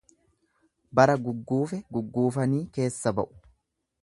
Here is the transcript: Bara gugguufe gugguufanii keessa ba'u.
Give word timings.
Bara 0.99 1.17
gugguufe 1.27 1.81
gugguufanii 1.99 2.65
keessa 2.79 3.15
ba'u. 3.21 3.41